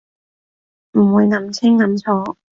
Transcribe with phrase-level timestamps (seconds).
[0.93, 2.35] 唔會諗清諗楚